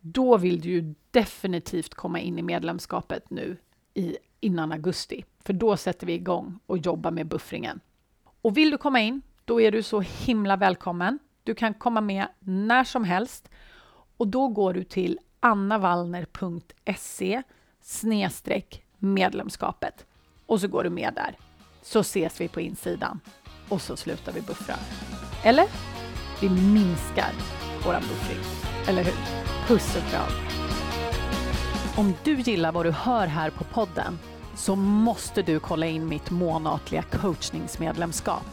då 0.00 0.36
vill 0.36 0.60
du 0.60 0.68
ju 0.68 0.94
definitivt 1.10 1.94
komma 1.94 2.20
in 2.20 2.38
i 2.38 2.42
medlemskapet 2.42 3.30
nu 3.30 3.56
i, 3.94 4.16
innan 4.40 4.72
augusti. 4.72 5.24
För 5.40 5.52
då 5.52 5.76
sätter 5.76 6.06
vi 6.06 6.12
igång 6.12 6.58
och 6.66 6.78
jobbar 6.78 7.10
med 7.10 7.26
buffringen. 7.26 7.80
Och 8.42 8.56
vill 8.56 8.70
du 8.70 8.78
komma 8.78 9.00
in, 9.00 9.22
då 9.44 9.60
är 9.60 9.72
du 9.72 9.82
så 9.82 10.00
himla 10.00 10.56
välkommen. 10.56 11.18
Du 11.42 11.54
kan 11.54 11.74
komma 11.74 12.00
med 12.00 12.26
när 12.38 12.84
som 12.84 13.04
helst 13.04 13.48
och 14.16 14.28
då 14.28 14.48
går 14.48 14.74
du 14.74 14.84
till 14.84 15.18
annavallner.se 15.40 17.42
medlemskapet 18.98 20.06
och 20.46 20.60
så 20.60 20.68
går 20.68 20.84
du 20.84 20.90
med 20.90 21.14
där. 21.14 21.36
Så 21.84 22.00
ses 22.00 22.40
vi 22.40 22.48
på 22.48 22.60
insidan 22.60 23.20
och 23.68 23.82
så 23.82 23.96
slutar 23.96 24.32
vi 24.32 24.40
buffra. 24.40 24.74
Eller? 25.42 25.66
Vi 26.40 26.48
minskar 26.48 27.32
våran 27.86 28.02
buffring. 28.02 28.44
Eller 28.88 29.04
hur? 29.04 29.14
Puss 29.66 29.96
och 29.96 30.10
kram! 30.10 30.30
Om 31.96 32.14
du 32.24 32.40
gillar 32.40 32.72
vad 32.72 32.86
du 32.86 32.90
hör 32.90 33.26
här 33.26 33.50
på 33.50 33.64
podden 33.64 34.18
så 34.54 34.76
måste 34.76 35.42
du 35.42 35.60
kolla 35.60 35.86
in 35.86 36.08
mitt 36.08 36.30
månatliga 36.30 37.02
coachningsmedlemskap. 37.02 38.44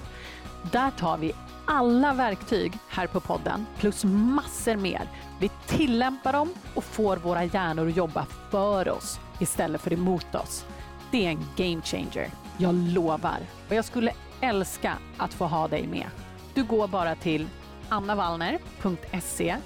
Där 0.72 0.92
tar 0.92 1.18
vi 1.18 1.34
alla 1.66 2.14
verktyg 2.14 2.74
här 2.90 3.08
på 3.08 3.20
podden 3.20 3.66
plus 3.78 4.04
massor 4.04 4.76
mer. 4.76 5.10
Vi 5.40 5.50
tillämpar 5.68 6.34
dem 6.34 6.54
och 6.76 6.84
får 6.84 7.18
våra 7.18 7.44
hjärnor 7.44 7.88
att 7.88 7.98
jobba 7.98 8.26
för 8.50 8.90
oss 8.90 9.20
istället 9.40 9.82
för 9.82 9.94
emot 9.94 10.36
oss. 10.36 10.66
Det 11.12 11.26
är 11.26 11.30
en 11.30 11.46
game 11.58 11.82
changer, 11.82 12.30
jag 12.58 12.76
lovar. 12.76 13.38
Och 13.70 13.76
jag 13.76 13.86
skulle 13.86 14.14
älska 14.42 14.98
att 15.18 15.34
få 15.34 15.46
ha 15.46 15.68
dig 15.68 15.88
med. 15.88 16.08
Du 16.54 16.64
går 16.64 16.88
bara 16.88 17.16
till 17.16 17.48
annavallner.se 17.90 19.58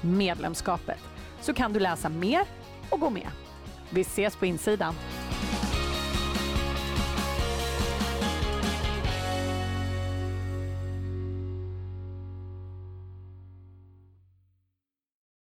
medlemskapet 0.00 0.98
så 1.40 1.54
kan 1.54 1.72
du 1.72 1.80
läsa 1.80 2.08
mer 2.08 2.42
och 2.90 3.00
gå 3.00 3.10
med. 3.10 3.28
Vi 3.90 4.00
ses 4.00 4.36
på 4.36 4.46
insidan. 4.46 4.94